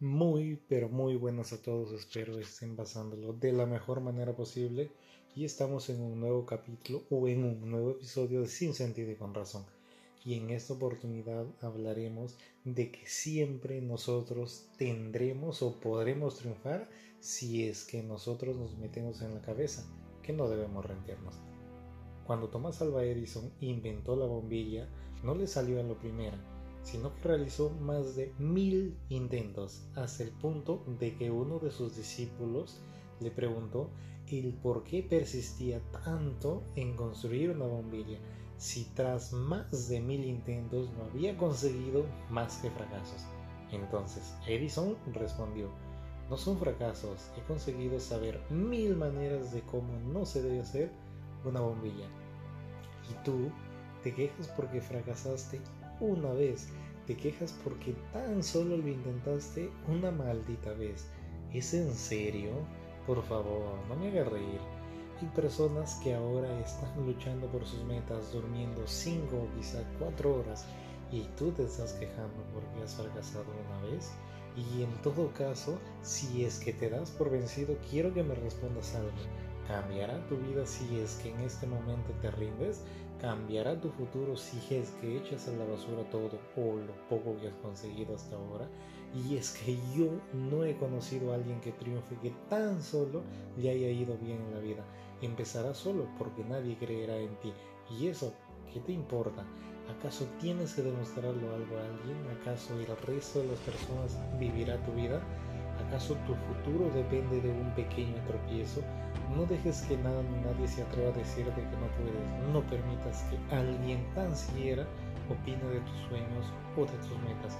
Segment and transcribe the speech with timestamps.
[0.00, 1.92] Muy, pero muy buenas a todos.
[1.92, 4.90] Espero estén pasándolo de la mejor manera posible.
[5.36, 9.16] Y estamos en un nuevo capítulo o en un nuevo episodio de Sin Sentido y
[9.16, 9.66] con Razón.
[10.24, 16.88] Y en esta oportunidad hablaremos de que siempre nosotros tendremos o podremos triunfar
[17.20, 19.84] si es que nosotros nos metemos en la cabeza
[20.22, 21.34] que no debemos rendirnos.
[22.26, 24.88] Cuando Thomas Alva Edison inventó la bombilla,
[25.22, 26.38] no le salió en lo primero
[26.82, 31.96] sino que realizó más de mil intentos hasta el punto de que uno de sus
[31.96, 32.80] discípulos
[33.20, 33.90] le preguntó
[34.38, 38.18] el por qué persistía tanto en construir una bombilla
[38.56, 43.24] si tras más de mil intentos no había conseguido más que fracasos.
[43.72, 45.70] Entonces Edison respondió,
[46.28, 50.90] no son fracasos, he conseguido saber mil maneras de cómo no se debe hacer
[51.44, 52.06] una bombilla.
[53.10, 53.50] Y tú
[54.02, 55.60] te quejas porque fracasaste
[56.00, 56.68] una vez,
[57.06, 61.08] te quejas porque tan solo lo intentaste una maldita vez.
[61.52, 62.52] ¿Es en serio?
[63.06, 64.60] Por favor, no me haga reír.
[65.20, 70.66] Hay personas que ahora están luchando por sus metas, durmiendo 5 o quizá 4 horas,
[71.12, 74.12] y tú te estás quejando porque has fracasado una vez.
[74.56, 78.94] Y en todo caso, si es que te das por vencido, quiero que me respondas
[78.94, 79.10] algo.
[79.70, 82.82] ¿Cambiará tu vida si es que en este momento te rindes?
[83.20, 87.48] cambiará tu futuro si es que echas a la basura todo o lo poco que
[87.48, 88.66] has conseguido hasta ahora.
[89.14, 93.22] Y es que yo no he conocido a alguien que triunfe que tan solo
[93.56, 94.84] le haya ido bien en la vida.
[95.20, 97.52] Empezará solo porque nadie creerá en ti.
[97.90, 98.32] Y eso,
[98.72, 99.44] ¿qué te importa?
[99.98, 102.16] ¿Acaso tienes que demostrarlo algo a alguien?
[102.40, 105.20] ¿Acaso el resto de las personas vivirá tu vida?
[105.90, 108.80] ¿Acaso tu futuro depende de un pequeño tropiezo?
[109.34, 112.52] No dejes que nada ni nadie se atreva a decirte que no puedes.
[112.52, 114.86] No permitas que alguien tan siquiera
[115.28, 117.58] opine de tus sueños o de tus metas.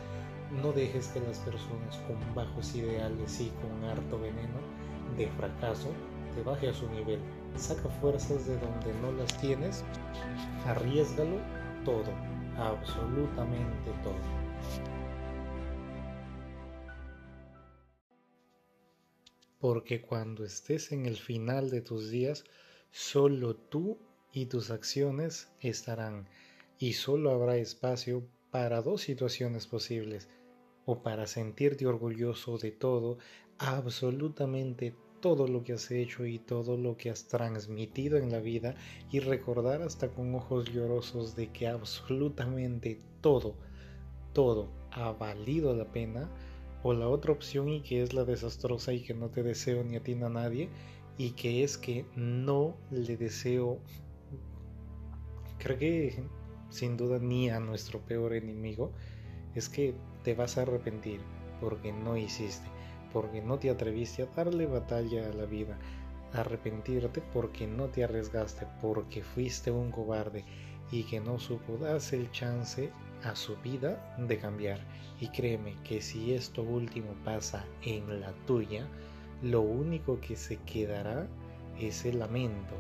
[0.63, 4.61] No dejes que las personas con bajos ideales y con harto veneno
[5.17, 5.89] de fracaso
[6.37, 7.19] te baje a su nivel.
[7.57, 9.85] Saca fuerzas de donde no las tienes.
[10.69, 11.39] Arriesgalo
[11.85, 12.13] todo,
[12.57, 15.00] absolutamente todo.
[19.61, 22.45] Porque cuando estés en el final de tus días,
[22.91, 23.99] solo tú
[24.33, 26.29] y tus acciones estarán
[26.79, 30.29] y solo habrá espacio para dos situaciones posibles,
[30.87, 33.19] o para sentirte orgulloso de todo,
[33.59, 38.75] absolutamente todo lo que has hecho y todo lo que has transmitido en la vida
[39.13, 43.55] y recordar hasta con ojos llorosos de que absolutamente todo,
[44.33, 46.31] todo ha valido la pena,
[46.83, 49.97] o la otra opción y que es la desastrosa y que no te deseo ni
[49.97, 50.69] a ti ni a nadie
[51.19, 53.81] y que es que no le deseo
[55.59, 56.25] creo que
[56.71, 58.93] sin duda ni a nuestro peor enemigo
[59.55, 61.21] es que te vas a arrepentir
[61.61, 62.67] porque no hiciste
[63.13, 65.79] porque no te atreviste a darle batalla a la vida
[66.33, 70.45] arrepentirte porque no te arriesgaste porque fuiste un cobarde
[70.91, 72.91] y que no supo darse el chance
[73.25, 74.81] a su vida de cambiar.
[75.21, 78.87] Y créeme que si esto último pasa en la tuya,
[79.43, 81.27] lo único que se quedará
[81.79, 82.75] es el lamento,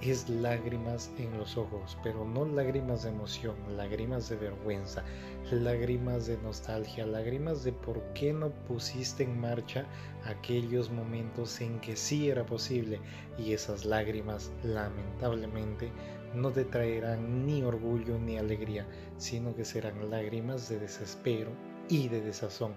[0.00, 5.02] es lágrimas en los ojos, pero no lágrimas de emoción, lágrimas de vergüenza,
[5.50, 9.86] lágrimas de nostalgia, lágrimas de por qué no pusiste en marcha
[10.24, 13.00] aquellos momentos en que sí era posible
[13.38, 15.90] y esas lágrimas lamentablemente
[16.34, 21.52] no te traerán ni orgullo ni alegría, sino que serán lágrimas de desespero
[21.88, 22.74] y de desazón.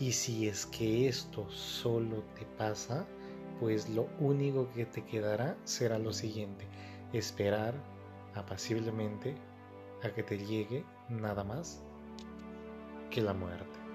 [0.00, 3.06] Y si es que esto solo te pasa,
[3.60, 6.66] pues lo único que te quedará será lo siguiente,
[7.12, 7.74] esperar
[8.34, 9.34] apaciblemente
[10.02, 11.82] a que te llegue nada más
[13.10, 13.87] que la muerte.